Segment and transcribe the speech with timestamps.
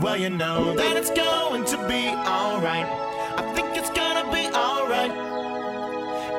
[0.00, 2.86] Well, you know that it's going to be alright.
[3.36, 5.10] I think it's gonna be alright.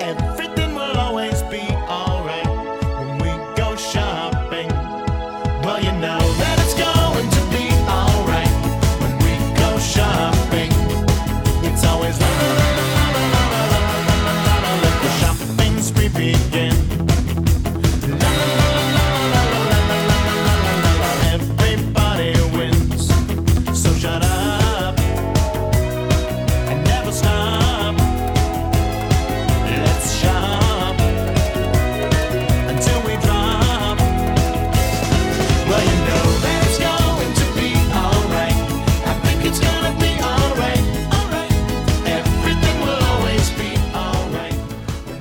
[0.02, 0.55] Everything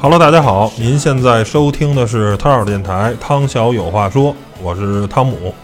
[0.04, 5.54] Hello，大家好，您现在收听的是汤小电台，汤小有话说，我是汤姆。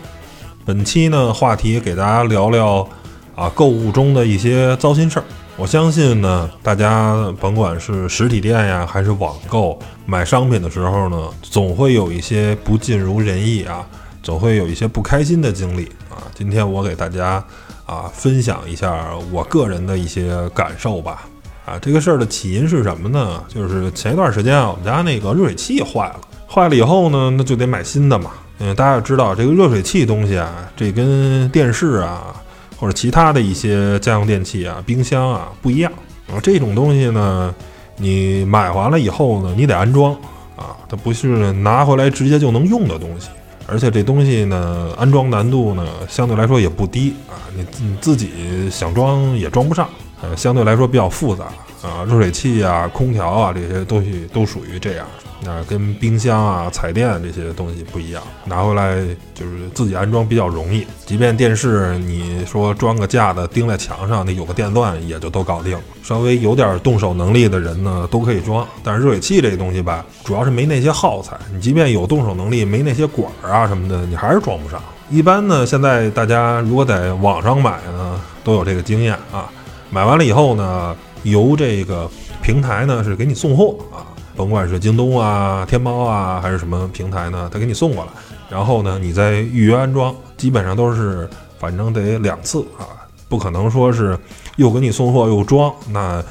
[0.65, 2.89] 本期呢，话题给大家聊聊
[3.35, 5.25] 啊购物中的一些糟心事儿。
[5.59, 13.87] 我相信呢，大家甭管是实体店呀，还是网购买商品的时候呢，总会有一些不尽如人意啊，
[14.23, 16.17] 总会有一些不开心的经历啊。
[16.35, 17.45] 今天我给大家
[17.85, 21.27] 啊分享一下我个人的一些感受吧。
[21.71, 23.41] 啊，这个事儿的起因是什么呢？
[23.47, 28.33] 就是前一段时间啊，我们家那个热水器坏了，坏了以后呢，那就得买新的嘛。
[28.59, 32.35] 嗯，大家要知道这个热水器东西啊，这跟电视啊
[32.77, 35.93] 或者其他的一些家用电器啊、冰箱啊不一样
[36.27, 36.41] 啊。
[36.43, 37.55] 这种东西呢，
[37.97, 40.13] 你买完了以后呢，你得安装
[40.57, 43.29] 啊，它不是拿回来直接就能用的东西。
[43.69, 49.89] 而且这东西呢，安装难度呢相对来说也不低啊，你你自己想装也装不上，
[50.23, 51.45] 呃，相对来说比较复杂
[51.83, 55.07] 啊，热水器啊、空调啊这些东西都属于这样，
[55.43, 58.97] 那、跟冰箱啊、彩电这些东西不一样，拿回来
[59.35, 60.87] 就是自己安装比较容易。
[61.07, 65.81] 即便电视你说装个架子钉在墙上，那有个电钻也就都搞定了。
[66.03, 68.67] 稍微有点动手能力的人呢，都可以装。
[68.85, 74.79] 但是热水器这个东西吧，主要是没那些耗材，你即便有动手能力，没那些管儿啊什么的，你还是装不上。
[75.09, 79.49] 一般呢，现在大家如果在网上买呢，都有这个经验啊。
[79.91, 82.09] 买完了以后呢，由这个
[82.41, 84.07] 平台呢是给你送货啊，
[84.37, 88.11] 甭管是京东啊、天猫啊，还是什么平台呢，他给你送过来，
[88.49, 91.29] 然后呢，你再预约安装，基本上都是
[91.59, 92.87] 反正得两次啊，
[93.29, 94.17] 不可能说是
[94.57, 96.23] 又给你送货又装，那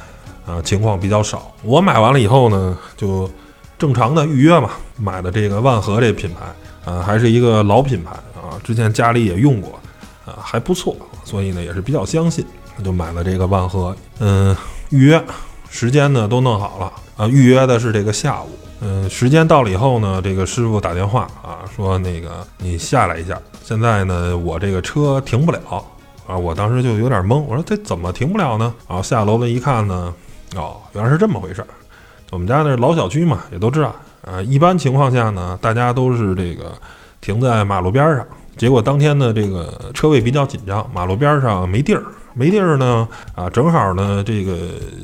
[0.45, 1.51] 呃情况比较少。
[1.61, 3.29] 我买完了以后呢，就
[3.77, 9.77] 正常的预约嘛，买的这个万和这品牌，啊，还是一个老品牌啊，之前家里也用过，
[10.25, 10.95] 啊，还不错，
[11.25, 12.45] 所以呢也是比较相信。
[12.83, 14.55] 就买了这个万和，嗯，
[14.89, 15.23] 预约
[15.69, 18.47] 时间呢都弄好了啊，预约的是这个下午，
[18.81, 25.59] 嗯，时间到了以后呢，这个师傅打电话啊，说那个你下来一下，现在呢我这个车停不了
[26.25, 28.73] 啊，我当时就有点懵，我说这怎么停不了呢？
[28.87, 30.13] 然后下楼了一看呢，
[30.55, 31.67] 哦，原来是这么回事儿。
[32.31, 33.93] 我们家那是老小区嘛，也都知道，
[34.25, 36.71] 啊，一般情况下呢，大家都是这个
[37.21, 38.25] 停在马路边上，
[38.55, 42.03] 结果当天呢这个车位比较紧张，马路边上没地儿。
[42.39, 43.05] 没地儿呢，
[43.35, 44.55] 啊，正好呢，这个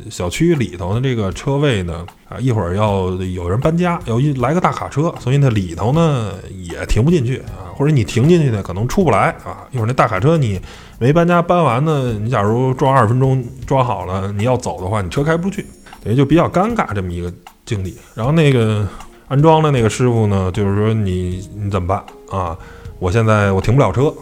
[0.09, 6.31] 小区里头的这个车位呢，啊，一会儿要有人搬家，要一来个大卡车，所以呢里头呢
[6.63, 10.57] 也停不进去啊，或者你停进去呢可能出不来啊，一会儿那大卡车你
[10.97, 15.65] 没搬家搬完呢，你假如装二十分钟装好了，你要走的话，你车开不出去，
[16.01, 17.29] 等于就比较尴尬这么一个
[17.65, 17.97] 境地。
[18.13, 18.87] 然后那个
[19.27, 22.57] 安装的那个师傅呢，就是说你你怎么办啊？
[22.97, 24.13] 我现在我停不了车。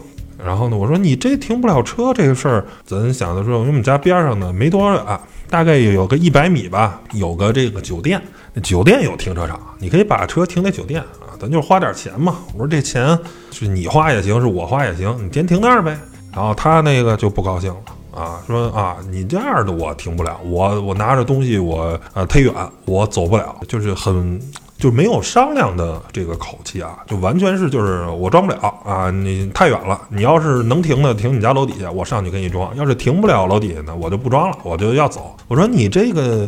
[0.44, 8.20] 然后呢，我说你这停不了车这个事儿，咱想的时候，因为我们家边上呢没多少远，大概有个一百米吧，有个这个酒店，
[8.52, 12.36] 那酒店有停车场，你可以把车停在酒店啊，咱就花点钱嘛。
[12.52, 13.18] 我说这钱
[13.50, 15.98] 是你花也行，是我花也行，你先停那儿呗。
[16.34, 22.52] 然后他那个就不高兴了啊，说啊，你这样的我停不了，我我拿着东西我呃忒远，
[22.84, 24.38] 我走不了，就是很。
[24.84, 29.98] 就没有商量的这个口气啊，就完全是就是我装不了啊，你太远了。
[30.10, 35.34] 你要是能停的，停你家楼底下，我上去给你装；要是停不了楼底下呢，我就不装了，我就要走。
[35.48, 36.46] 我说你这个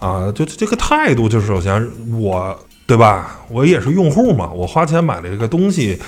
[0.00, 1.86] 啊，就这个态度，就是首先
[2.18, 3.40] 我对吧？
[3.50, 5.98] 我也是用户嘛，我花钱买了这个东西。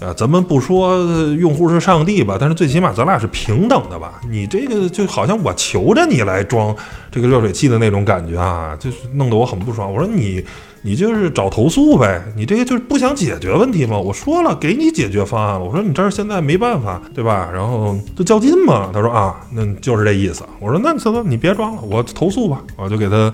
[0.00, 0.96] 呃，咱们不说
[1.38, 4.18] 用户是上帝吧，但是最起码咱俩是平等的吧？
[4.26, 6.74] 你这个就好像我求着你来装
[7.10, 9.92] 这个热水器的那种感觉啊，就是弄得我很不爽。
[9.92, 10.42] 我说你，
[10.82, 13.98] 你就是找投诉呗，你这个就是不想解决问题吗？
[13.98, 15.64] 我说了，给你解决方案了。
[15.64, 17.50] 我说你这儿现在没办法，对吧？
[17.52, 18.90] 然后就较劲嘛。
[18.92, 20.42] 他说啊，那就是这意思。
[20.58, 23.32] 我说那行了，你别装了，我投诉吧，我就给他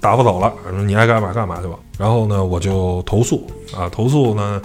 [0.00, 0.52] 打发走了。
[0.70, 1.74] 说你爱干嘛干嘛去吧。
[1.98, 3.46] 然后呢，我就投诉
[3.76, 4.60] 啊，投诉呢。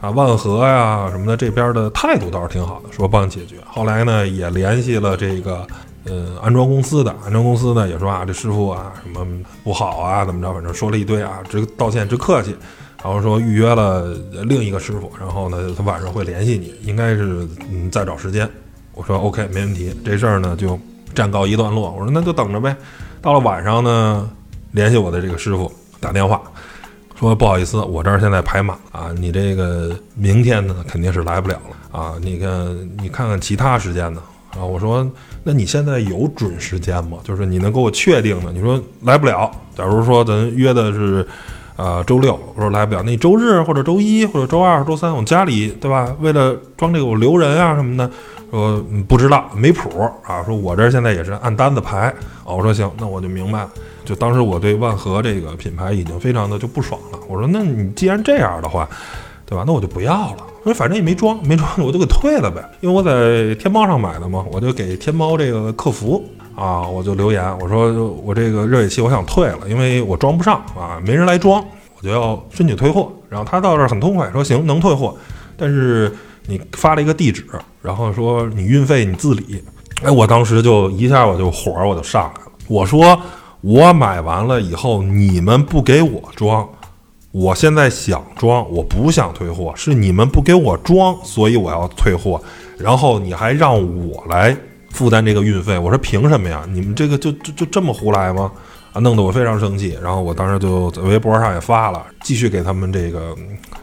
[0.00, 3.56] 啊，万和呀什么的这边的态度倒是挺好的，说帮你解决。
[3.66, 5.66] 后来呢，也联系了这个
[6.08, 9.26] 呃安装公司的，安装公司呢也说啊，这师傅啊什么
[9.62, 12.56] 不好啊，怎么着，反正说了一堆啊，直道歉直客气，
[13.02, 14.14] 然后说预约了
[14.44, 18.48] 另一个师傅，然后呢他晚上会联系你，应该是嗯再找时间。
[18.92, 20.78] 我说 OK 没问题，这事儿呢就
[21.14, 21.90] 暂告一段落。
[21.92, 22.76] 我说那就等着呗。
[23.22, 24.28] 到了晚上呢，
[24.72, 25.70] 联系我的这个师傅
[26.00, 26.40] 打电话。
[27.14, 32.14] 说不好意思，我这儿现在排满啊，你这个明天呢肯定是来不了了啊。
[32.20, 34.22] 你看，你看看其他时间呢
[34.58, 34.64] 啊。
[34.64, 35.08] 我说，
[35.44, 37.18] 那你现在有准时间吗？
[37.22, 38.52] 就是你能给我确定的？
[38.52, 39.50] 你说来不了。
[39.76, 41.26] 假如说咱约的是，
[41.76, 46.12] 呃，周六，我说来不了，那周日或者周一或者周二、周三，我家里对吧？
[46.20, 48.10] 为了装这个我留人啊什么的，
[48.50, 49.88] 说不知道没谱
[50.24, 50.42] 啊。
[50.44, 52.08] 说我这现在也是按单子排
[52.44, 52.52] 啊。
[52.52, 53.70] 我说行，那我就明白了。
[54.04, 57.18] 就当时我对万和这个品牌已经非常的就不爽了。
[57.28, 58.88] 我说，那你既然这样的话，
[59.46, 59.64] 对吧？
[59.66, 60.46] 那我就不要了。
[60.68, 62.62] 说反正也没装，没装我就给退了呗。
[62.80, 66.24] 因为我在天猫上买的嘛，我就给天猫这个客服
[66.54, 71.64] 啊，我就留言，我说我这个热水器我想退了，因为我装不上啊，没人来装，
[71.96, 73.10] 我就要申请退货。
[73.28, 75.16] 然后他到这儿很痛快，说行，能退货，
[75.56, 76.14] 但是
[76.46, 77.44] 你发了一个地址，
[77.82, 79.62] 然后说你运费你自理。
[80.02, 83.20] 哎，我当时就一下我就火我就上来了，我说。
[83.60, 86.66] 我买完了以后，你们不给我装，
[87.30, 92.40] 我现在想装，我不想退货，是你们不给我装，所以我要退货。
[92.78, 93.74] 然后你还让
[94.08, 94.56] 我来
[94.90, 96.64] 负担这个运费，我说凭什么呀？
[96.70, 98.50] 你们这个就就就这么胡来吗？
[98.94, 99.98] 啊，弄得我非常生气。
[100.02, 103.36] 然后我当时就在微博上也发了，继续给他们这个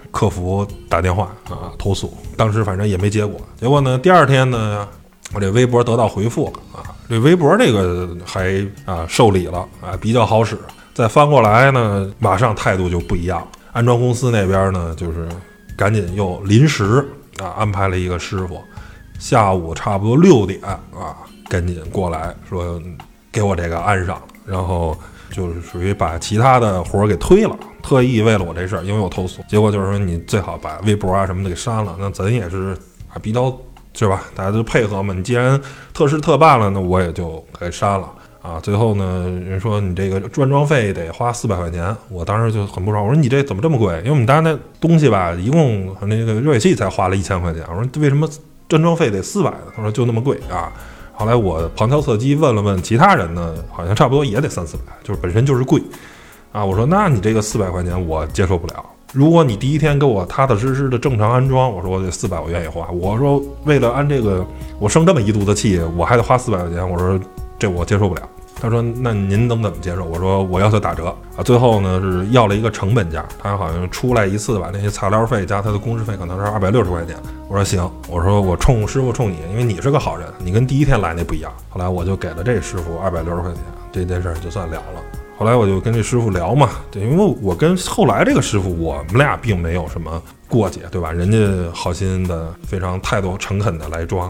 [0.09, 2.11] 客服打电话啊投诉。
[2.35, 3.39] 当时反正也没结果。
[3.59, 4.87] 结果呢，第二天呢，
[5.33, 6.81] 我这微博得到回复了啊。
[7.07, 10.57] 这微博这个还啊受理了啊，比较好使。
[10.95, 13.45] 再翻过来呢，马上态度就不一样。
[13.73, 15.27] 安装公司那边呢，就是
[15.75, 17.05] 赶紧又临时
[17.37, 18.61] 啊安排了一个师傅，
[19.19, 21.17] 下午差不多六点啊，
[21.49, 22.81] 赶紧过来说
[23.29, 24.97] 给我这个安上，然后
[25.31, 27.53] 就是属于把其他的活儿给推了，
[27.83, 29.43] 特意为了我这事儿，因为我投诉。
[29.49, 32.73] 结果就是说你最好把微博啊什么的给删了，那咱也是
[33.09, 33.53] 啊比较。
[33.97, 34.25] 是吧？
[34.35, 35.13] 大家都配合嘛。
[35.13, 35.57] 你既然
[35.93, 38.11] 特事特办了，那我也就给删了
[38.45, 38.59] 啊。
[38.61, 43.03] 最后呢，人说你这个转装费得花四百块钱，我当时就很不爽。
[43.03, 43.97] 我说你这怎么这么贵？
[43.99, 47.63] 因为我们家那东西吧，一共那个热水器才花了一千块钱。
[47.69, 48.29] 我说为什么
[48.67, 49.51] 转装费得四百？
[49.75, 50.71] 他说就那么贵啊。
[51.13, 55.81] 后来我旁敲侧击问了问其他人呢，好像差不多也得三四百，就是本身就是贵
[56.51, 56.63] 啊。
[56.63, 58.85] 我说那你这个四百块钱我接受不了。
[59.13, 62.85] 如果你第一天给我踏踏实实的正常安装，我说我这四百我愿意花。
[62.91, 64.45] 我说为了安这个，
[64.77, 67.17] 我生这么一肚子气，我还得花四百块钱，我说
[67.57, 68.21] 这我接受不了。
[68.57, 70.05] 他说那您能怎么接受？
[70.05, 71.43] 我说我要求打折啊。
[71.43, 77.15] 最后呢是要了一个成本价，他好像出来一次吧，那些材料费加他的工时费可能是二百六十块钱。
[77.49, 81.51] 我说行，我说我冲师傅冲你，因为你是个好人，你跟第一天来那不一样。
[81.69, 83.61] 后来我就给了这师傅二百六十块钱，
[83.91, 85.01] 这件事就算了了。
[85.37, 91.11] 后来我就跟这师傅聊嘛，对，因为我跟后来这个师傅，我们俩并没有什么过节，对吧？
[91.11, 91.37] 人家
[91.73, 94.29] 好心的，非常态度诚恳的来装，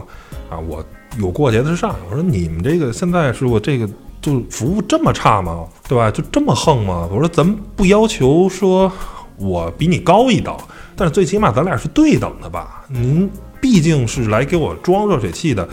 [0.50, 0.84] 啊，我
[1.18, 1.94] 有过节的上。
[2.08, 3.88] 我说你们这个现在师傅这个
[4.20, 5.64] 就服务这么差吗？
[5.88, 6.10] 对吧？
[6.10, 7.08] 就这么横吗？
[7.10, 8.90] 我说咱们不要求说
[9.36, 10.56] 我比你高一等，
[10.96, 12.84] 但是最起码咱俩是对等的吧？
[12.88, 13.30] 您
[13.60, 15.68] 毕竟是来给我装热水器的。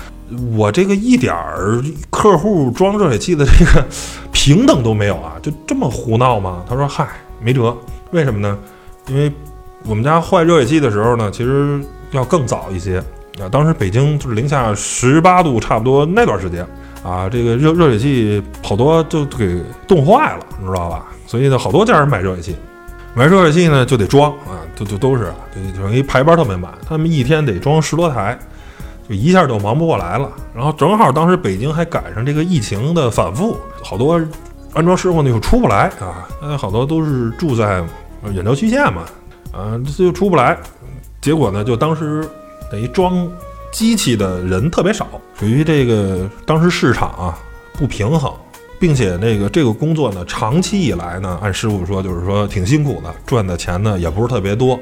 [0.55, 3.85] 我这个一点儿客户装热水器的这个
[4.31, 6.63] 平等都没有啊，就这么胡闹吗？
[6.67, 7.07] 他说：“嗨，
[7.39, 7.75] 没辙，
[8.12, 8.57] 为什么呢？
[9.07, 9.31] 因为
[9.85, 11.79] 我们家坏热水器的时候呢，其实
[12.12, 13.03] 要更早一些
[13.39, 13.49] 啊。
[13.49, 16.65] 当时北京就是零下十八度，差不多那段时间
[17.03, 21.05] 啊，这个热热水器好多就给冻坏了，你知道吧？
[21.27, 22.55] 所以呢，好多家人买热水器，
[23.13, 28.37] 买热水器呢就得装啊，就就都是就等于排班特别满，他们一天得装十多台。”
[29.05, 34.13] 就一下就忙不过来了，然后正好当时北京还赶上这个疫情的反复，好多
[34.73, 37.83] 安装师傅呢又出不来啊，呃，好多都是住在
[38.33, 39.01] 远郊区县嘛，
[39.51, 40.57] 啊，这就出不来，
[41.19, 42.25] 结果呢，就当时
[42.73, 43.31] 等于装
[43.71, 47.37] 机器的人特别少，属于这个当时市场啊
[47.73, 48.33] 不平衡，
[48.79, 54.79] 并且那个这个工作呢，长期以来呢，按师傅说就是说挺辛苦的，赚的钱呢也不是特别多。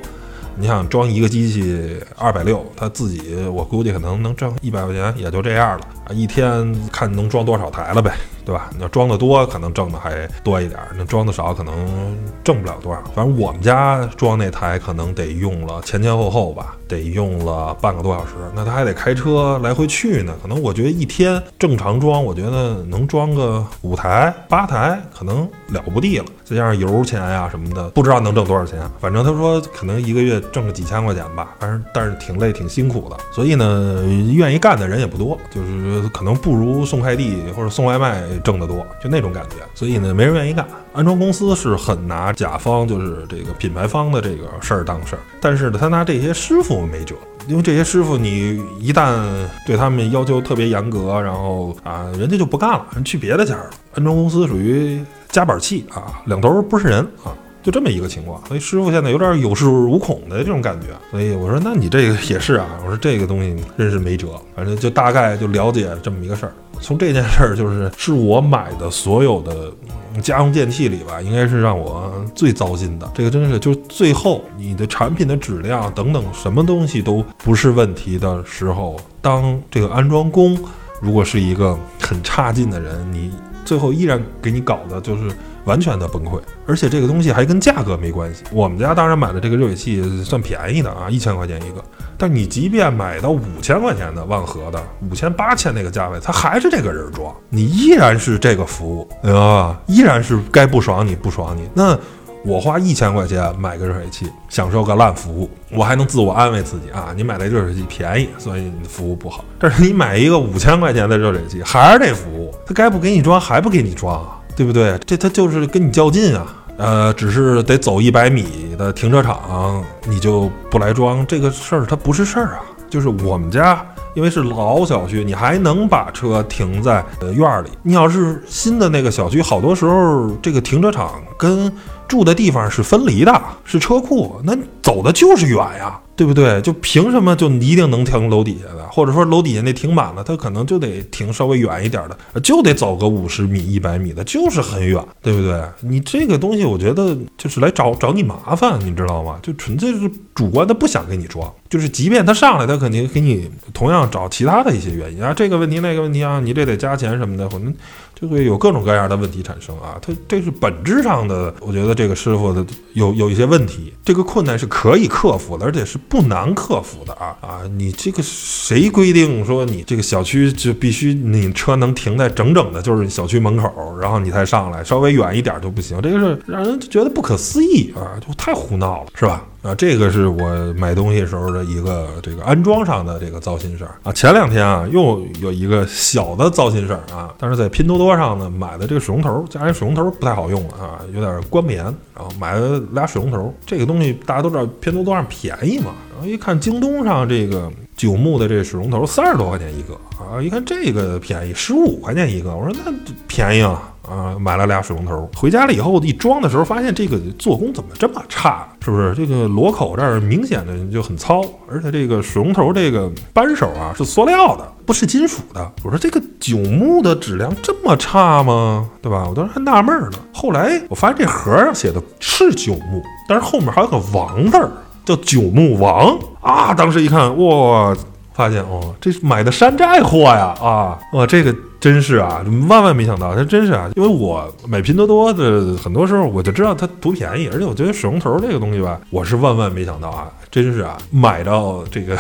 [0.56, 5.86] 你想装一个机器二百六，他自己我估计可能能挣一百块钱，也就这样了！
[6.12, 8.14] 一天看能装多少台了呗。
[8.44, 8.72] 对吧？
[8.76, 13.00] 你要装的多，可能挣的还多一点；那装的少，可能挣不了多少。
[13.14, 18.32] 反正我们家装那台可能得用了前前后后吧，得用了半个多小时。
[18.56, 26.26] 那他还得开车来回去呢，可能我觉得一天正常装，我觉得能装个五台八台，可能了不地了。
[26.44, 28.80] 再加上油钱呀什么的，不知道能挣多少钱。
[29.00, 33.16] 反正他说可能一个月挣个几千块钱吧，反正但是挺累挺辛苦的。
[33.32, 34.04] 所以呢，
[34.34, 39.58] 愿意干的人也不多，就是可能不如送快递或者送外卖挣得多，就那种感觉。
[39.74, 40.66] 所以呢，没人愿意干。
[40.94, 47.16] 安装公司是很拿甲方，就是这个品牌方的这个事儿当事儿，但是呢，他拿这些师傅没辙，
[47.48, 49.22] 因为这些师傅你一旦
[49.66, 53.70] 对他们要求特别严格，然后啊，人家就不干了，人去别的家了。
[53.96, 57.32] 安装公司属于夹板器啊，两头不是人啊。
[57.64, 60.88] 就这么一个情况，所以师傅现在有点有恃无恐的这种感觉。
[61.12, 62.68] 所以我说，那你这个也是啊。
[62.84, 66.54] 我说这个东西真是没辙，反正就大概就了解这么一个事儿。
[66.80, 69.72] 从这件事儿，就是是我买的所有的
[70.20, 73.08] 家用电器里吧，应该是让我最糟心的。
[73.14, 80.58] 这个真是，就最后你的产品的质量等等什么东西都不是问题的时候，当这个安装工
[81.00, 83.32] 如果是一个很差劲的人，你
[83.66, 85.30] 最后依然给你搞的就是。
[85.66, 88.44] 完全的崩溃，而且这个东西还跟价格没关系。
[88.52, 91.84] 我们家当然买的这个热水器算便宜的啊，一千块钱一个。
[92.18, 101.70] 但你即便买到五千块钱的万和的，五千八千那个价位，它还是这个人装，你依然是这个服务啊，依然是该不爽你不爽你。
[101.76, 101.96] 那
[102.44, 109.46] 我花一千块钱买个热水器，享受个烂服务，我还能自我安慰自己啊，你买的热水器便宜，所以你的服务不好。
[109.60, 114.40] 但是你买一个五千块钱的热水器，还是这服务，他该不给你装还不给你装啊？
[114.56, 114.98] 对不对？
[115.06, 116.56] 这他就是跟你较劲啊！
[116.78, 122.62] 呃，只是得走一百米的停车场，你就不来装这个事儿，它不是事儿啊。
[122.90, 127.70] 就是我们家，因为是老小区，你还能把车停在呃院儿里。
[127.84, 131.72] 你要是新的那个小区，好多时候这个停车场跟
[132.12, 136.00] 住的地方是分离的，是车库，那走的就是远呀。
[136.14, 136.62] 对不对？
[136.62, 145.60] 就凭什么就一定能停楼底下的，或者说楼底下那停满了，他可能就得停稍微远一点的，就得走个五十米、一百米的，就是很远，对不对？
[145.80, 149.40] 你这个东西，我觉得就是来找找你麻烦，你知道吗？
[149.42, 157.74] 就纯粹是主观的不想给你装，就是即便他上来，他肯定给你同样找其他的一些原因啊，这个问题那个问题啊，你这得加钱什么的，可能。
[158.22, 162.64] 就会有各种各样的问题产生啊，它这是本质上的，我觉得这个师傅的
[162.94, 167.62] 有有一些问题，这个困难是可以克服的，而且是不难克服的啊啊！
[167.76, 179.44] 你这个谁规定说你这个小区就必须你车能停在整整的，就是小区门口，然后你才上来，稍微远一点就不行，这个是让人觉得不可思议啊，就太胡闹了，是吧？
[179.62, 184.12] 啊，这个是我买东西时候的一个这个安装上的这个糟心事儿啊。
[184.12, 191.84] 前两天啊，又有一个小的糟心事儿啊，但是在拼多多上呢买的这个水龙头，家里水龙头不太好用啊，有点关不严，
[192.16, 193.54] 然后买了俩水龙头。
[193.64, 202.92] 这个东西大家都知道，拼多多上便宜嘛，然后一看京东上这个九牧的这水龙头三十多块钱一个啊，一看这个便宜十五块钱一个，我说那
[203.28, 203.91] 便宜啊。
[204.08, 208.68] 啊，买了俩水龙头，回家了以后一装的时候，发现这个做工怎么这么差？
[208.84, 209.14] 是不是？
[209.14, 215.72] 这个螺口这儿明显的就很糙，而且这个水龙头这个扳手啊是塑料的，不是金属的。
[215.84, 218.90] 我说这个九牧的质量这么差吗？
[219.02, 219.26] 对吧？
[219.30, 220.18] 我当时还纳闷呢。
[220.34, 224.72] 后来我发现这盒上写的是九牧，但是后面还有个王字儿，
[225.06, 226.74] 叫九牧王啊。
[226.74, 227.96] 当时一看，哇，
[228.34, 230.56] 发现哦，这是买的山寨货呀！
[230.62, 231.56] 啊，哇，这个。
[231.82, 242.16] 真是啊，万万没想到，它真是啊，因为我买拼多多的很多时候我就知道它图便宜，而且我觉得水龙头这个东西吧，我是万万没想到啊， 真是啊，买到这个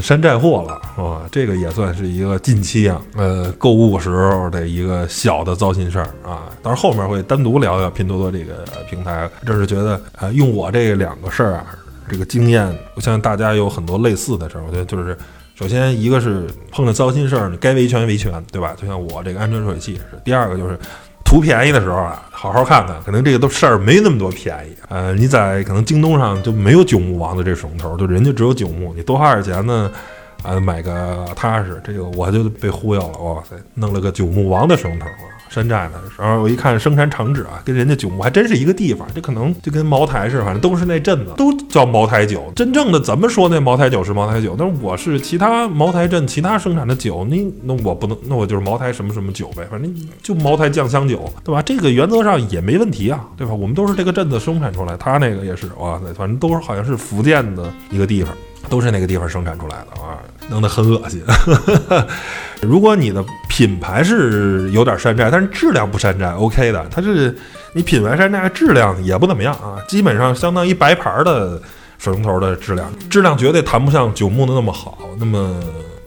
[0.00, 6.48] 山寨货了啊，这个也算是一个近期啊，呃，购物时候的一个小的糟心事儿啊。
[6.62, 11.66] 当然后面会单独聊聊拼多多这个平台，这是觉得啊，用我这两个事儿啊，
[12.08, 15.14] 这个经验，我相信大家有很多类似的事儿，我觉得就是。
[15.54, 18.74] 首先，一个是碰着糟心事儿，你该维权维权，对吧？
[18.76, 20.18] 就像我这个安全热水器是。
[20.24, 20.76] 第二个就是
[21.24, 24.76] 图便宜的时候啊，好好看看，可能这个都事儿没那么多便宜。
[24.88, 29.88] 呃，你在可能京东上就没有九牧王的这水龙头，就人家只有九牧，你多花点钱呢，
[30.42, 31.80] 啊，买个踏实。
[31.84, 35.43] 这个我就被忽悠了，哇塞，弄了个九牧王的水龙头啊。
[35.54, 42.52] 山寨的，然后我一看生产厂址啊，跟人家九牧还真是一个地方，这可能就跟茅台似的，反正都是那镇子，都叫茅台酒。
[42.56, 51.62] 真正的怎么说那茅台酒是茅台酒，但是我是其他茅台镇其他生产的酒，你那我不能，那我就是茅台什么什么酒呗，反正就茅台酱香酒，对吧？
[51.62, 53.54] 这个原则上也没问题啊，对吧？
[53.54, 58.34] 我们都是这个镇子生产出来，他那个也是哇塞，反正都是好像是福建的一个地方。
[58.74, 60.18] 都是那个地方生产出来的啊，
[60.50, 61.22] 弄得很恶心。
[62.60, 66.84] 如果你的品牌是有点山寨，但是质量不山寨，OK 的。
[66.90, 67.32] 它是
[67.72, 71.62] 你品牌山寨，质量也不怎么样啊，基本上相当于白牌的
[71.98, 75.54] 水龙头的质量，质量绝对谈不上九牧的那么好，那么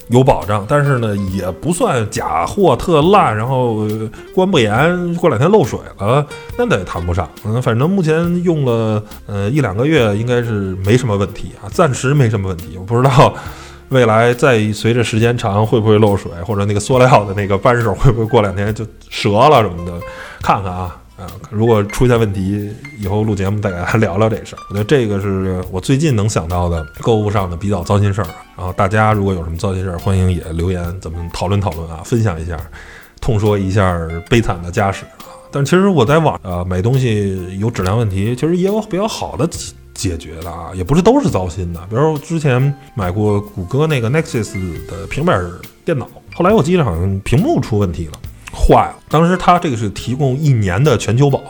[0.09, 0.65] 有保障。
[0.67, 3.87] 但是呢，也不算假货特烂，然后
[4.33, 6.25] 关不严，过两天漏水了，
[6.57, 7.29] 那得谈不上。
[7.43, 12.77] 嗯，反正目前用了呃一两个月，应该是没什么问题啊，暂时没什么问题。
[12.77, 13.33] 我不知道。
[13.89, 19.93] 未来再随着时间长，会不会漏水，或者那个塑料的那个扳手会不会过两天就折了什么的？
[20.41, 24.59] 看看啊，啊，如果出现问题，以后录节目再给大家聊聊这事儿。
[24.69, 28.27] 我觉得这个是我最近能想到的购物上的比较糟心事儿。
[28.55, 32.55] 然后大家如果有什么糟心事儿，欢迎也留言，咱们讨论讨论啊，分享一下，
[33.19, 35.25] 痛说一下悲惨的家史啊。
[35.51, 39.49] 但其实我在网呃买东西有质量问题，其实也有比较好的
[39.95, 41.79] 解决的啊，也不是都是糟心的。
[41.89, 44.53] 比如之前买过谷歌那个 Nexus
[44.85, 45.43] 的平板
[45.83, 48.13] 电脑，后来我记得好像屏幕出问题了，
[48.53, 48.95] 坏了。
[49.09, 51.41] 当时他这个是提供一年的全球保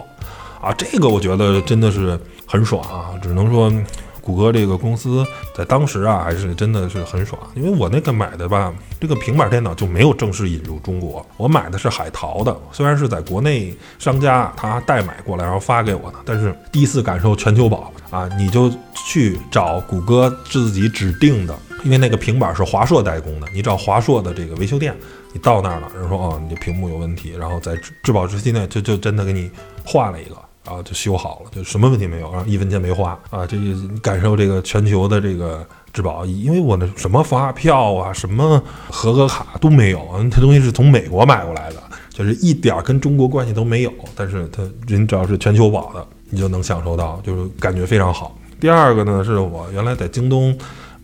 [0.61, 3.71] 啊，这个我觉得真的是很爽啊，只能说。
[4.19, 5.25] 谷歌这个公司
[5.55, 24.93] 在当时啊，还是真的是很爽，因为我那个买的吧，这个平板电脑就没有正式引入中国，我买的是海淘的，虽然是在国内商家他代买过来，然后发给我的，但是第一次感受全球保啊，你就去找谷歌自己指定的，因为那个平板是华硕代工的，你找华硕的这个维修店，
[25.37, 29.49] 到那儿了，人说哦，你这屏幕有问题，然后在质保时期内就就真的给你
[29.85, 30.35] 换了一个。
[30.65, 33.47] 然后就修好了，就什么问题没有，然后一分钱没花啊！
[33.47, 33.63] 这个
[34.01, 43.93] 感受这个全球的这个质保，因为我那什么发票啊、什么合格卡都没有，它东西是从美国买过来的，就是一点跟中国关系都没有。
[44.13, 48.37] 但是它人只要是全球保的，你就能享受到，就是感觉非常好。
[48.59, 50.53] 第二个呢，是我原来在京东。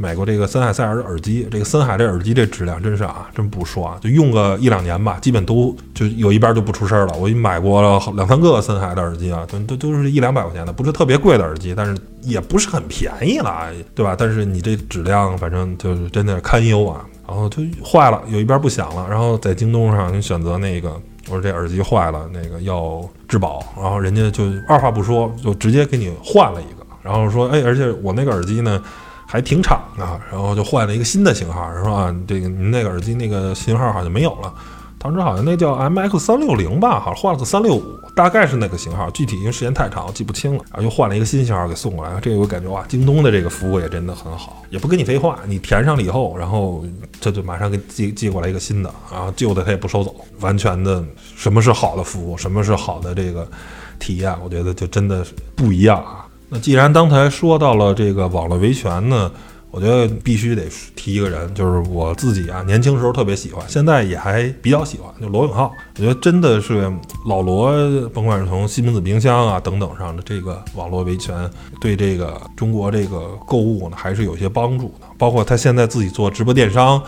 [0.04, 7.14] 买过这个森海塞尔的耳机，这个森海这耳机这质量真是啊，真不说啊，就用个一两年吧，基本都就有一边就不出声了。
[7.18, 7.82] 我买过
[8.18, 14.14] 两三个森海的耳机啊，都都都是一两百块钱的，不是特别贵的耳机，但是也不是很便宜了，对吧？
[14.20, 17.06] 但是你这质量反正就是真的堪忧啊。
[17.26, 20.90] 然后就坏了，有一边不响了，然后在京东上你选择那个，
[21.30, 28.84] 我说这耳机坏了，那个要质保，然后人家就二话不说就直接给你换了一个，然后说哎，而且我那个耳机呢。
[29.34, 32.16] 还挺长啊，然后就换了一个新的型号，是吧？
[32.28, 34.54] 这个您那个耳机那个型号好像没有了，
[35.00, 40.64] 当时好像那叫 MX 三六零吧，好像换了个三六五，大概是那个型号，具体因为时间太长，记不清了。
[40.70, 46.86] 然后又换了一个新型号给送过来，这个我感觉哇，京东的这个服务也真的很好，也不跟你废话，你填上了以后，然后
[47.20, 51.04] 这就马上给寄寄过来一个新的，然后旧的他也不收走，完全的
[51.36, 53.48] 什么是好的服务，什么是好的这个
[53.98, 56.23] 体验，我觉得就真的不一样啊。
[56.54, 59.32] 那既然刚才说到了这个网络维权呢，
[59.72, 60.62] 我觉得必须得
[60.96, 65.72] 提一个人，就是我自己啊，年轻时候特别喜欢，现在也还比较喜欢，就罗永浩。
[65.96, 66.94] 我觉得真的是
[67.26, 67.72] 老罗，
[68.10, 71.50] 甭管是从西门子冰箱啊等等上的这个网络维权，
[71.82, 75.08] 对这个中国这个购物呢，还是有些帮助的。
[75.18, 77.02] 包括他现在自己做直播电商。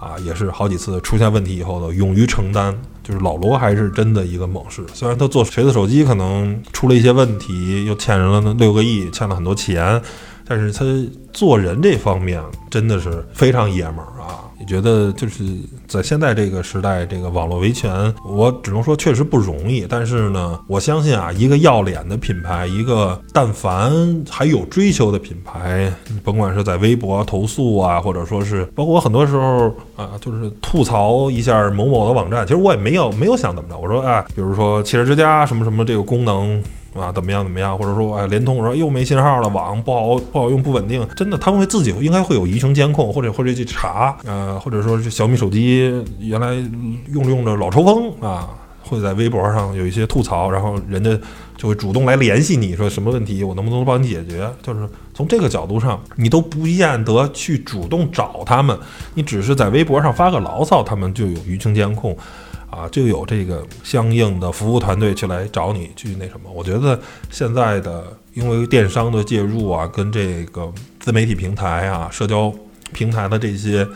[0.00, 2.72] 啊，也是好几次出现问题以后的勇于承担，
[3.08, 4.84] 就是老罗还是真的一个猛士。
[4.92, 9.98] 虽然他做锤子手机可能出了一些问题，又欠人了六个亿，欠了很多钱，
[10.46, 10.84] 但是他
[11.32, 14.44] 做人这方面真的是非常爷们儿啊。
[14.60, 15.44] 你觉得就是
[15.86, 19.86] 在现在这个时代，这个网络维权，我只能说确实不容易。
[19.88, 23.92] 但是呢，我相信啊，一个要脸的品牌，一个但凡
[24.28, 25.92] 还有追求的品牌，
[26.24, 36.60] 甭管是在微博投诉啊，或者说是包括我很多时候啊，就是吐槽一下某某的网站，其实我也没有没有想怎么着，我说啊，比如说汽车之家什么什么这个功能。
[36.98, 37.76] 啊，怎么样怎么样？
[37.78, 41.06] 或者说，哎，联通说又没信号了，网不好不好用，不稳定。
[41.14, 46.54] 真的，他们会自己应该会有移程监控，或者或者去查，呃，或者说是小米手机原来
[47.12, 48.48] 用着用着老抽风啊，
[48.82, 51.10] 会在微博上有一些吐槽，然后人家
[51.56, 54.48] 就会主动来联系你说什么问题，我能不能帮你解决？
[54.62, 58.78] 就是从这个角度上，你都不见得去主动找他们，
[59.14, 62.16] 你只是在微博上发个牢骚，他们就有舆情监控。
[62.70, 66.50] 啊，就有这个相应的服务团队去来找你去那什么。
[66.52, 66.98] 我觉得
[67.30, 68.04] 现在的
[68.34, 72.52] 因为电商的介入啊，跟这个自媒体平台啊、社交
[72.92, 73.86] 平台的这些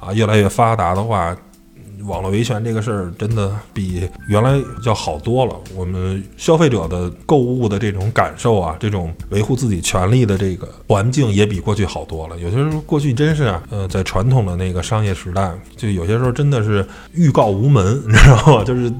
[0.00, 1.36] 啊越来越发达的话。
[2.04, 5.54] 网络维权这个事儿真的比原来要好多了。
[5.74, 12.38] 我们消费者的购物的这种感受啊，这种维护自己权利的这个环境也比过去好多了。
[12.38, 18.64] 有些时候过去真是啊，呃，在传统的那个商业时代，就有些时候真的是欲告无门，你知道吗？
[18.64, 18.92] 就是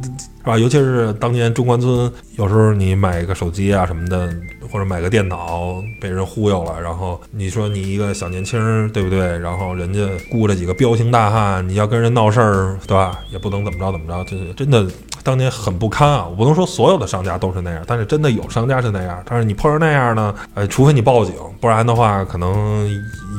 [0.46, 0.56] 是吧？
[0.56, 4.32] 尤其是当年中关村，有时候你买一个手机啊什么的，
[4.70, 9.36] 或者买个电脑被人忽悠了，然后你说你一个小年轻儿，对不对？
[9.38, 13.18] 然后人家雇了几个彪形大汉，你要跟人闹事儿，对吧？
[13.32, 14.86] 也不能怎么着怎么着，就是真的。
[15.24, 16.24] 当年很不堪啊！
[16.30, 19.20] 我不能说所有的商家都是那样，但是真的有商家是那样。
[19.26, 22.88] 但是你碰上那样呢，呃，除非你报警，不然的话可能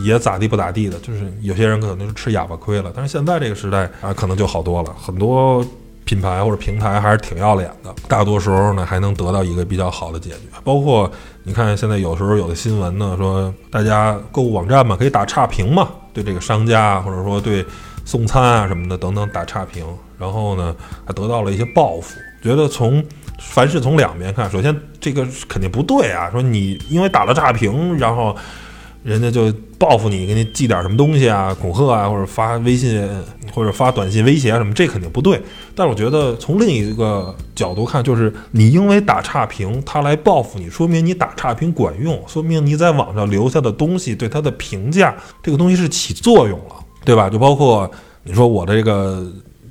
[0.06, 1.00] 也咋地不咋地的。
[1.00, 2.92] 就是有些人可能就吃哑巴亏了。
[2.94, 5.66] 但是现在这个时代啊，可能就好多了，很多
[6.08, 10.38] 品牌或者平台还是挺要脸的，大多时候呢还能得到一个比较好的解决。
[10.64, 11.12] 包括
[11.44, 17.64] 你看现在有时候有的新闻呢说，大家购物网站嘛可以打差评嘛，对这个商家或者说对。
[18.08, 19.86] 送餐啊什么的等等打差评，
[20.18, 20.74] 然后呢
[21.06, 22.18] 还得到了一些报复。
[22.42, 23.04] 觉得从
[23.38, 26.30] 凡事从两边看，首先这个肯定不对啊。
[26.32, 28.34] 说你因为打了差评，然后
[29.04, 33.08] 人家就报复你，给你寄点什么东西啊，恐吓啊，或者发微信
[33.54, 35.42] 或者发短信威胁啊什么，这肯定不对。
[35.76, 46.76] 但是我觉得从另一个角度看，就是你因为打差评，他来报复你，说明你打差评管用，说明你在网上留下的东西对他的评价这个东西是起作用了。
[47.06, 47.30] 对吧？
[47.30, 47.90] 就包括
[48.24, 49.26] 你说我这个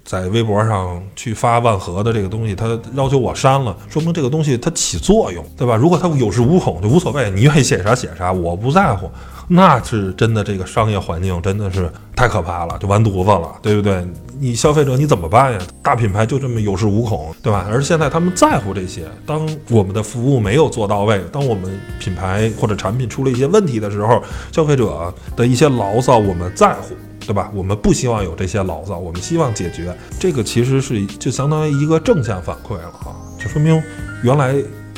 [0.07, 5.75] 在微博上去发万和的这个东西，他要求我删了，说明这个东西它起作用，对吧？
[5.75, 9.11] 如果他有恃无恐就无所谓，你愿意写啥写啥，我不在乎，
[9.49, 14.07] 那是真的这个商业环境真的是太可怕了，就完犊子了，对不对？
[14.39, 15.59] 你消费者你怎么办呀？
[15.83, 17.67] 大品牌就这么有恃无恐，对吧？
[17.69, 26.95] 而现在他们在乎这些，当我们的服务没有做到位，当我们品牌或者产品出了一些问题的时候，消费者的一些牢骚我们在乎。
[27.27, 27.51] 对吧？
[27.53, 33.83] 我们不希望有这些牢骚，我们希望解决这个，其实是就相当于一个正向反馈了啊，就说明
[34.23, 34.55] 原来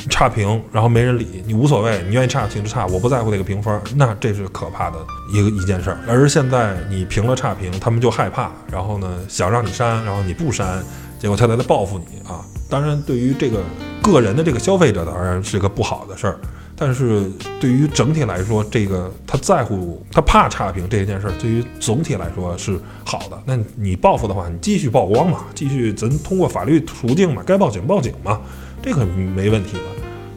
[0.09, 4.97] 差评，然后没人理你无所谓，你愿意差评就差，我不在乎那个评分，那这是可怕的
[5.33, 5.97] 一个一件事儿。
[6.07, 10.83] 而现在你评了差评，他们就害怕，然后呢想让你删，然后你不删，
[11.19, 12.45] 结果他在来报复你啊。
[12.69, 13.63] 当然，对于这个
[14.03, 16.39] 个人的这个消费者，当然是个不好的事儿。
[16.81, 23.37] 但是对于整体来说，这个他在乎他怕差评这件事儿，对于总体来说是好的。
[23.45, 28.39] 那你报复的话，你继续曝光嘛，继续咱通过法律途径嘛，该报警报警嘛，
[28.81, 29.83] 这个没问题的。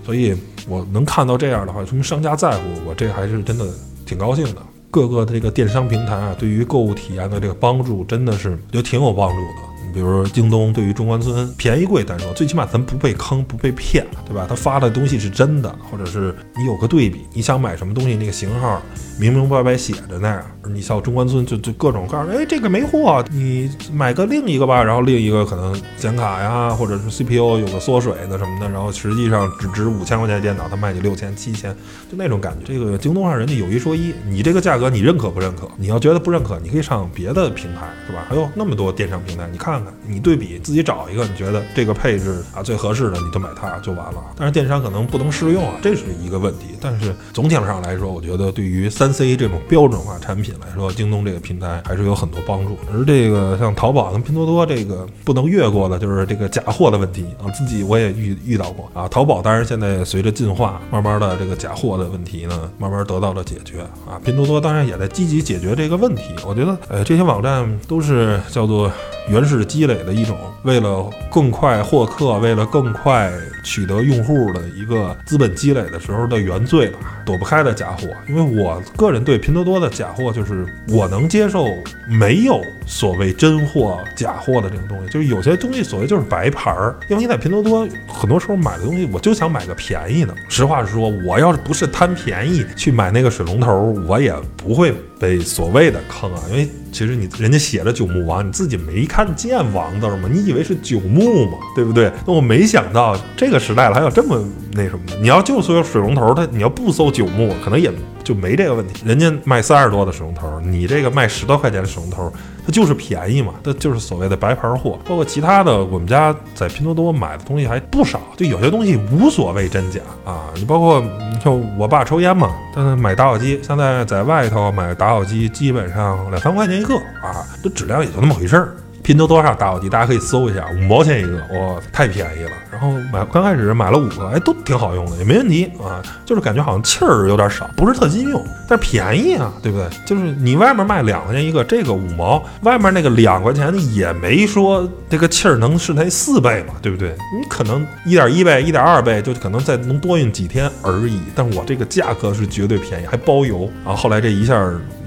[0.05, 3.65] 所以我能看到这样的话，说明商家在乎我，这还是真的
[4.05, 4.61] 挺高兴的。
[4.91, 9.72] 各个的这个电商平台啊，对于购物体验的这个帮助，真的是就挺有帮助的。
[9.93, 14.47] 比如说京东对于中关村便宜贵单说，最起码咱不被坑不被骗，对吧？
[14.49, 18.81] 他发的东西是真的，或者是你有个对比，你想买什么东西那个型号
[19.19, 20.45] 明明白白写着那样。
[20.73, 24.83] 你像中关村就就各种各样，哎，这个没货，你买个另一个吧。
[24.83, 31.75] 然后另一个可能显卡呀，或者是 CPU 有个缩水的什么的，然后实际上只值五千块钱的电脑，他卖你六千七千，
[32.11, 32.65] 就那种感觉。
[32.65, 35.69] 这个京东上人家有一说一，你这个价格你认可不认可？
[35.77, 38.25] 你要觉得不认可，你可以上别的平台，是吧？
[38.29, 44.23] 还有那么多电商平台，你看你对比自己找一个，你觉得这个配置啊最合适的，你就买它就完了。
[44.37, 46.77] 但是电商可能不能适用啊，这是一个问题。
[46.81, 50.55] 但是总体上来说，我觉得对于三 C 这种标准化产品。
[50.61, 52.77] 来说，京东这个平台还是有很多帮助。
[52.93, 57.51] 而这个像淘宝跟拼多多，这个不能越过的就是这个假货的问题啊。
[57.51, 59.09] 自己我也遇遇到过啊。
[59.09, 64.21] 淘宝当然现在随着进化，慢慢的这个假货的问题呢，慢慢得到了解决啊。
[64.25, 66.23] 拼多多当然也在积极解决这个问题。
[66.47, 68.91] 我觉得，呃，这些网站都是叫做。
[69.29, 73.33] 原始积累的一种，为了更快获客，为了更快
[73.65, 78.07] 取得用户的一个资本积累的时候的原罪吧，躲不开的假货。
[78.29, 81.69] 因为我个人对拼多多的假货，就是我能接受
[82.07, 86.95] 没有所谓真货假货的这种东西，就是有些东西所谓就是白牌儿。
[87.09, 90.35] 因为你在拼多多很多时候买的东西，我就想买个便宜的。
[90.51, 94.93] 实话实说，我要是不是贪便宜去买那个水龙头，我也不会。
[95.23, 100.29] 被所谓的坑啊，因为其实你人家写着九牧王，你自己没看见王字吗？
[100.31, 101.59] 你以为是九牧吗？
[101.75, 102.13] 对不对？
[102.27, 105.01] 那我没想到这个时代了还有这么那什么。
[105.21, 107.91] 你要就搜水龙头，它你要不搜九牧，可能也
[108.23, 109.03] 就没这个问题。
[109.07, 112.31] 人家卖三十多的水龙头，你这个卖十多块钱的水龙头。
[112.65, 114.99] 它就是便宜嘛，它就是所谓的白牌货。
[115.05, 120.45] 包括其他的，我们家在拼多多买的东西还不少，就有些东西无所谓真假啊。
[120.55, 128.77] 你包括你像我爸抽烟嘛，他买打火机，现在在外头买打火机基本上两三块钱一个啊，这质量也就那么回事儿。
[129.03, 132.51] 拼多多上打火机，大家可以搜一下，五毛钱一个，哇，太便宜了。
[132.71, 136.01] 然后买刚开始买了五个，哎，都挺好用的，也没问题啊。
[136.25, 139.87] 就是感觉好像气儿有点少，不是特经用，但是便宜啊，对不对？
[140.07, 147.11] 就是你外面卖两块钱一个，这个五毛，外面那个两块钱的也没说这个气儿能是它四倍嘛，对不对？
[147.11, 151.21] 你可能一点一倍、一点二倍，就可能再能多运几天而已。
[151.35, 153.69] 但我这个价格是绝对便宜，还包邮。
[153.85, 154.55] 然后后来这一下，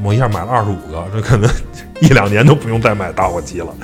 [0.03, 1.49] 我一下买了二十五个，这可能。
[2.01, 3.73] 一两年都不用再买打火机了，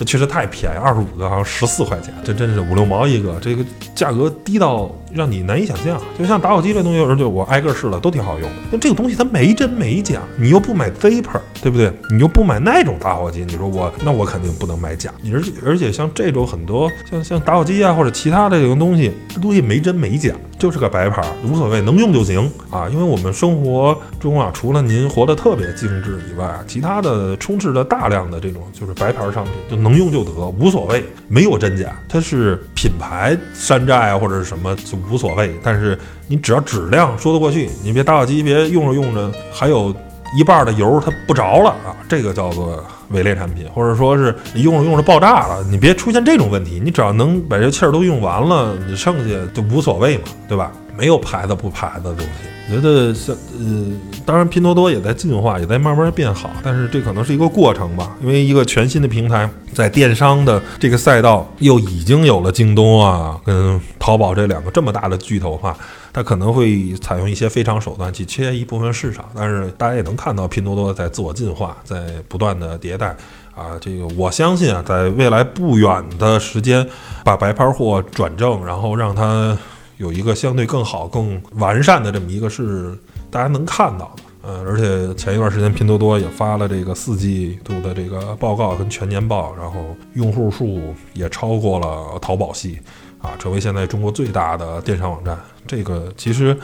[0.00, 3.62] 这确实太便宜，二十五个好像十四块钱，这真是五六毛一个，这个
[3.94, 6.00] 价格低到让你难以想象。
[6.18, 8.56] 就像打火机这东西，有时候就我挨个试了，都挺好用的。
[8.72, 11.92] 那这个东西它没真没假，你又不买 Vapor，对不对？
[12.08, 15.12] 你又不买那种打火机，你说我那我肯定不能买假。
[15.20, 22.88] 你而且而且像这种很多像像打火机啊或者其他的这种东西，这东西没真没假，就是个白牌，无所谓，能用就行啊。
[22.88, 31.94] 因为我们生活中啊，除了您活得特别精致以外，其他的充斥着大量的这种就是白牌商品，就能能用就得，无所谓，没有真假。
[32.08, 35.98] 它是品牌山寨或者是什么就无所谓，但是
[36.28, 39.94] 你只要质量说得过去，你别打火机别用着用着还有
[40.36, 50.70] 一半的油它不着了啊，这个叫做伪劣产品，或者说是你用着用着爆炸了，你别出现这种问题，你只要能把这气儿都用完了，你剩下就无所谓嘛，对吧？
[51.00, 52.30] 没有牌子不牌子的东西。
[52.68, 53.86] 我觉得像呃，
[54.24, 58.14] 当然拼多多也在进化，也在慢慢变好，但是这可能是一个过程吧。
[58.20, 65.76] 因为一个全新的平台，在电商的这个赛道又已经有了京东啊跟淘宝这两个这么大的巨头哈，
[66.12, 73.16] 它可能会采用一些非常手段去切一部分市场，但是大家也能看到拼多多在自我进化，在不断的迭代。
[73.52, 76.86] 啊，这个我相信啊，在未来不远的时间，
[77.24, 79.58] 把白牌货转正，然后让它
[80.00, 82.98] 有一个相对更好、更完善的这么一个是
[83.30, 84.22] 大家能看到的。
[84.42, 90.80] 呃，而且前一段时间拼多多也发了这个四季度的这个报告跟全年报，然后用户数
[91.12, 92.80] 也超过了淘宝系，
[93.20, 95.38] 啊，成为现在中国最大的电商网站。
[95.66, 96.56] 这个其实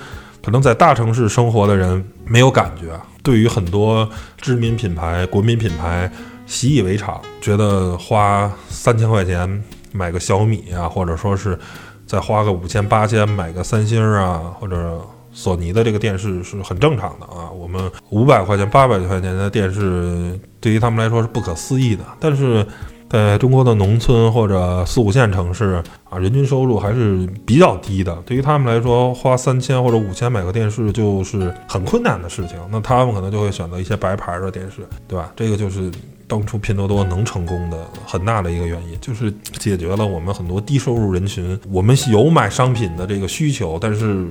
[0.43, 4.09] 可能在大城市生活的人没有感觉，对于很多
[4.41, 6.11] 知名品牌、国民品牌。
[6.47, 11.59] 习以为常，觉得花三千块钱买个小米啊，或者说是
[12.07, 15.01] 再花个五千八千买个三星啊，或者
[15.33, 17.51] 索尼的这个电视是很正常的啊。
[17.51, 22.65] 我们五百块钱、八百块钱的电视对于他们来说是不可思议的，但是
[23.11, 28.17] 在中国的农村或者四五线城市啊，人均收入还是比较低的。
[28.25, 32.57] 对于他们来说，花三千或者五千买个电视就是很困难的事情。
[32.71, 35.33] 那他们可能就会选择一些白牌的电视，对吧？
[35.35, 35.91] 这个就是。
[36.29, 44.27] 当初拼多多能成功的很大的一个原因，就是解决了我们很多低收入人群，我们有买商品的这个需求，但是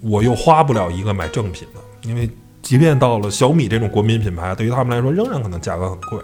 [0.00, 2.28] 我又花不了一个买正品的，因为
[2.62, 6.18] 即便到了小米这种国民品牌，对于他们来说仍然可能价格很贵，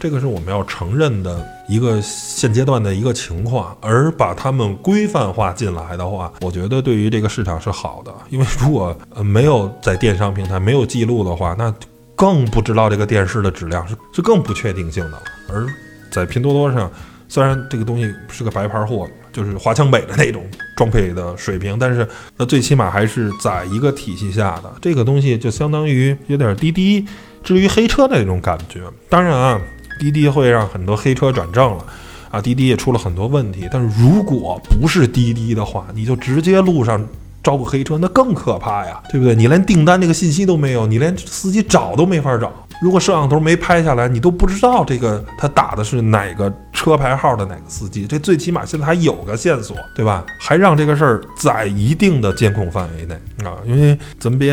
[0.00, 3.76] 这个是我们要承认的一个现阶段的一个情况。
[3.82, 11.74] 而把他们规范化进来的话，我觉得对于这个市场是好的，因为如果呃没有在电商平台没有记录的话，那。
[12.16, 15.22] 更不知道这个电视的质量是是更不确定性的了。
[15.48, 15.66] 而
[16.10, 16.90] 在拼多多上，
[17.28, 20.44] 虽然这个东西是个白牌货，就是华强北的那种
[20.76, 24.72] 装配的水平，但是那最起码还是在一个体系下的。
[24.80, 27.04] 这个东西就相当于有点滴滴
[27.44, 28.80] 至于黑车的那种感觉。
[29.10, 29.60] 当然啊，
[30.00, 31.84] 滴滴会让很多黑车转正了，
[32.30, 33.68] 啊，滴滴也出了很多问题。
[33.70, 37.06] 但是如果不是滴滴的话，你就直接路上。
[37.46, 39.32] 招个黑车那更可怕呀，对不对？
[39.32, 42.52] 你连订单这个信息都没有，你连司机找都没法找。
[42.82, 48.04] 如果摄像头没拍下来，你都不知道这个他打的是哪个车牌号的哪个司机。
[48.04, 50.26] 这最起码现在还有个线索，对吧？
[50.40, 53.14] 还让这个事儿在一定的监控范围内
[53.48, 54.52] 啊，因为咱别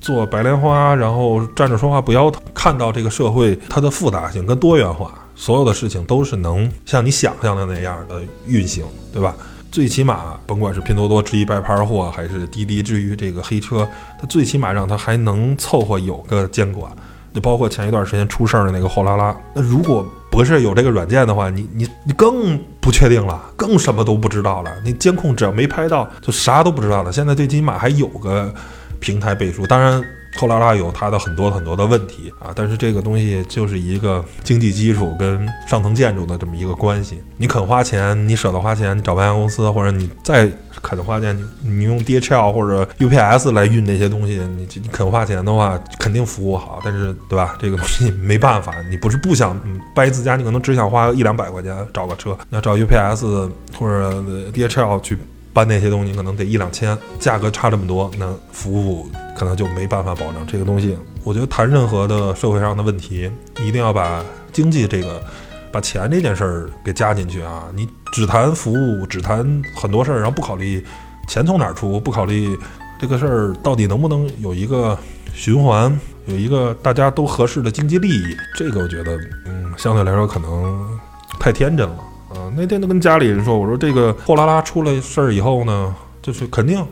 [0.00, 2.42] 做白莲花，然后站着说话不腰疼。
[2.54, 9.36] 看到这个社会它的复杂性跟多元化，所有的事情都是能像你想象的那样的运行，对吧？
[9.72, 13.88] 最起码，甭管是拼多多至于白牌货，还是滴滴至于这个黑车，
[14.20, 16.92] 它最起码让它还能凑合有个监管。
[17.32, 24.70] 就包括前一段时间出事儿的那个货拉拉，那如果不是有这个软件的话，你你你更不确定了，更什么都不知道了。
[24.84, 27.10] 你监控只要没拍到，就啥都不知道了。
[27.10, 28.54] 现在最起码还有个
[29.00, 30.04] 平台背书，当然。
[30.36, 37.20] 后拉拉有它的很多很多的问题啊，但是这个东西就是一个经济基础跟上层建筑的这么一个关系。
[37.36, 46.80] 你肯花钱，你舍得花钱，你找搬家公司，或者你再肯花钱，你你用 DHL 或者 UPS 来运这些东西，你你肯花钱的话，肯定服务好。
[46.84, 47.56] 但是对吧？
[47.60, 49.60] 这个东西没办法，你不是不想
[49.94, 55.18] 掰自家，你可能只想花一两百块钱找个车，那找 UPS 或者 DHL 去。
[55.52, 60.46] 搬那些东西可能得一两千，价格差这么多，那服务可能就没办法保证。
[60.46, 65.22] 这个东西，我觉得谈任何的社会上的问题，一定要把经济这个，
[65.70, 67.64] 把钱这件事儿给加进去啊！
[67.74, 70.84] 你只谈服务，只谈很多事儿，然后不考虑
[71.28, 72.58] 钱从哪儿出，不考虑
[72.98, 74.98] 这个事儿到底能不能有一个
[75.34, 80.98] 循环，有一个大家都合适的经济利益，这个我觉得，嗯，相对来说可能
[81.38, 81.96] 太天真了。
[82.34, 86.84] 啊，那天都跟家里人说，我说这个货拉拉出了事儿以后呢，就是肯定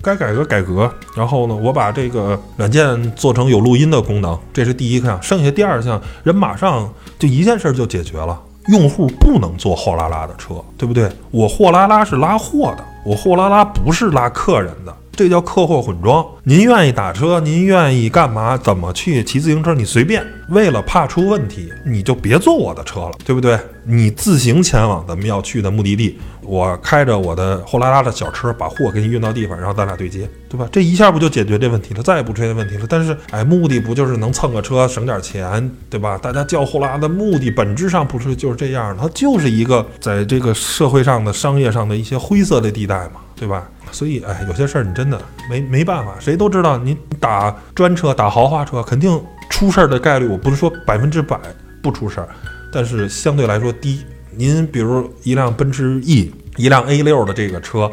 [0.00, 0.92] 该改革改革。
[1.16, 5.20] 然后呢，我把这个软件做成有录音的功能，这是第一项。
[5.22, 8.40] 剩下第二项，人马上就一件事就解决了。
[8.68, 11.10] 用户不能坐货拉拉的车，对不对？
[11.30, 14.96] 我货拉拉是拉货的，我货拉拉不是拉客人的。
[15.16, 16.24] 这叫客货混装。
[16.42, 18.56] 您愿意打车，您愿意干嘛？
[18.56, 19.74] 怎么去骑自行车？
[19.74, 20.24] 你随便。
[20.50, 23.58] 为了怕出问题，你就别坐我的车了，对不对？
[23.86, 30.68] 你自行前往咱们要去的目的地，我开着我的货拉拉的小车把货给你运到地方，然后咱俩对接，对吧？
[30.70, 32.02] 这一下不就解决这问题了？
[32.02, 32.86] 再也不出现问题了。
[32.86, 36.18] 但是，哎，目的不就是能蹭个车省点钱，对吧？
[36.18, 43.66] 大家叫货拉拉的目的本质上不是就是这样，它就是一个在这个社会上的商业上的一些灰色的地带嘛，对吧？
[43.94, 46.16] 所以，哎，有些事儿你真的没没办法。
[46.18, 51.38] 谁都知道，你打专车、打豪华车，肯定出事儿的概率，我不是说百分之百
[51.80, 52.28] 不出事儿，
[52.72, 54.04] 但是相对来说低。
[54.36, 57.88] 您比如一辆奔驰 E，一辆 A 六的这个车，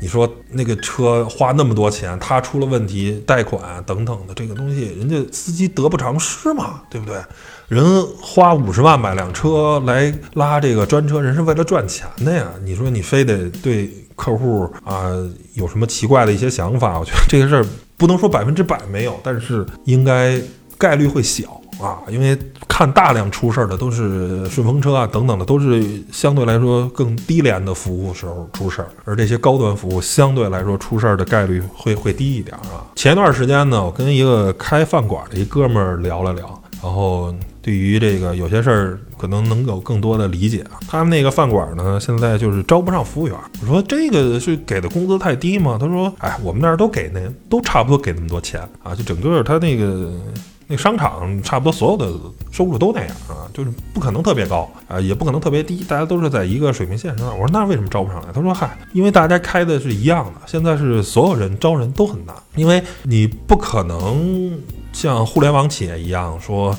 [0.00, 7.20] 你说那个车花那么多钱，它出了问题，贷款等等的这个东西，人家司机得不偿失嘛，对不对？
[7.68, 12.46] 人花五十万买辆车来拉这个专车，人是为了赚钱的呀。
[12.64, 13.90] 你说你非得对？
[14.16, 15.10] 客户啊，
[15.54, 16.98] 有什么奇怪的一些想法？
[16.98, 17.64] 我觉得这个事儿
[17.96, 20.40] 不能说百分之百没有，但是应该
[20.78, 21.98] 概率会小啊。
[22.08, 22.36] 因为
[22.68, 32.84] 看大量出事儿的都是顺风车啊等等的，都是相对来说更低廉的服务时候出事儿，而这些高端服务相对来说出事儿的概率会会低一点啊。
[32.96, 37.34] 前段时间呢，我跟一个开饭馆的一哥们儿聊了聊，然后。
[37.62, 40.80] 对于这个有些事儿，可能能有更多的理解啊。
[40.88, 43.36] 他们那个饭馆呢，现在就是招不上服务员。
[43.60, 45.78] 我说这个是给的工资太低吗？
[45.80, 50.10] 他说，哎，我们那儿都给那都差不多给那么多钱啊，就整个他那个
[50.66, 52.12] 那商场差不多所有的
[52.50, 57.28] 收入都那样啊，就是不可能特别高啊，也不可能特别低，大家都是在一个水平线上。
[57.28, 58.32] 我说那为什么招不上来？
[58.34, 64.58] 他说，嗨，因为大家开的是一样的，现在是所有人招人都很难，因为你不可能
[64.92, 66.76] 像互联网企业一样说。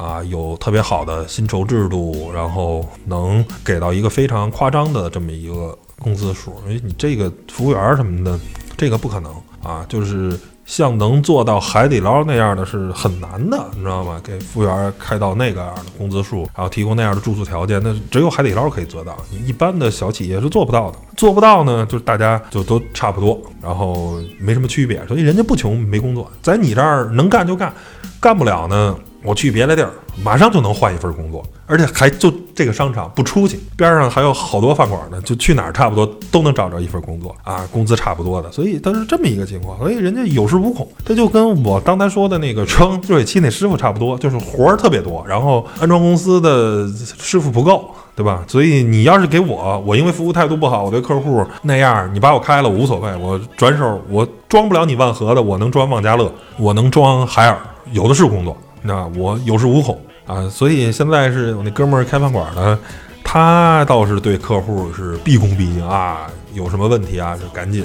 [0.00, 8.40] 啊，有特别好的薪酬制度，然后能给到一个非常夸张的这么一个工资数，因为你这个服务员什么的，
[8.78, 9.30] 这个不可能
[9.62, 9.84] 啊。
[9.90, 10.34] 就是
[10.64, 14.18] 像能做到海底捞那样的是很难的，你知道吗？
[14.24, 20.96] 给服务员开到那个样的工资数，然后提供那样的住宿条件，那只有海底捞可以做到，你一般的小企业是做不到的。
[21.14, 25.06] 做不到呢，就是大家就都差不多，然后没什么区别。
[25.06, 27.70] 所以人家不穷没工作，在你这儿能干就干，
[28.18, 28.96] 干不了呢。
[29.22, 29.90] 我去别的地儿，
[30.22, 48.42] 马上就能换一份工作，而且还就这个商场不出去，边上还有好多饭馆呢，就去哪儿差不多都能找着一份工作啊，工资差不多的，所以他是这么一个情况，所以人家有恃无恐，他就跟我刚才说的那个装热水器那师傅差不多，就是活儿特别多，然后安装公司的师傅不够，对吧？
[48.48, 57.58] 所以你要是给我，我因为服务态度不好，我对客户那样，你把我开了无所谓，我转手我装不了你万和的，我能装万家乐，我能装海尔，
[57.92, 58.56] 有的是工作。
[58.82, 62.78] 那我有恃无恐啊，所以现在是我那哥们儿开饭馆的，
[63.24, 67.84] 他倒是对客户是毕恭毕敬啊，有什么问题啊就赶紧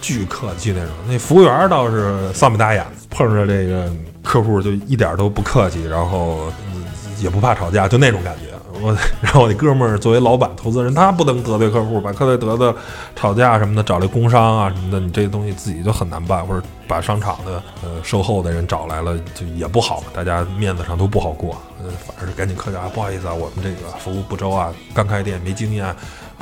[0.00, 0.90] 巨客气那种。
[1.08, 3.90] 那服务员倒是丧眉打眼，碰着这个
[4.22, 6.52] 客户就一点都不客气，然后
[7.20, 8.57] 也不怕吵架，就那种感觉。
[8.80, 12.74] 我，然后我那哥们儿作为老板、投资人，他不能得罪客户，把客户得罪
[13.14, 21.60] 吵架什么的，找来工伤啊什么的，你这东西自己就很难办，或者把商场的呃售后的人找来了，就也不好，大家面子上都不好过。
[21.82, 25.94] 呃，反正是赶紧客气啊，不好意思啊，我们这个服务不周啊，刚开店没经验啊，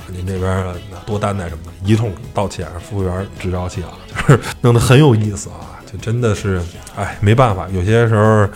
[0.09, 0.67] 您这边
[1.05, 3.91] 多担待什么的，一通道歉，服务员直招气啊，
[4.29, 6.63] 就是弄得很有意思啊，就真的是，
[6.97, 8.49] 哎，没办法，有些时候，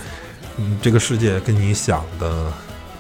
[0.57, 2.47] 嗯，这个世界跟你想的。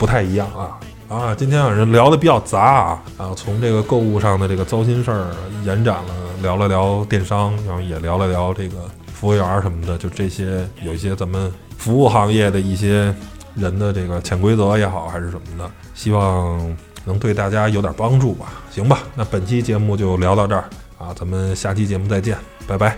[0.01, 1.35] 不太一样啊啊！
[1.35, 5.27] 今天晚上聊的比较杂啊啊，从这个购物上的这个糟心事儿
[5.63, 8.77] 延展了，聊了聊电商，然后也聊了聊这个
[9.13, 13.15] 服务员什么的，就这些有一些咱们服务行业的一些
[13.55, 16.59] 人的这个潜规则也好，还是什么的，希望
[17.05, 18.47] 能对大家有点帮助吧？
[18.71, 20.65] 行吧，那本期节目就聊到这儿
[20.97, 22.97] 啊，咱们下期节目再见，拜拜。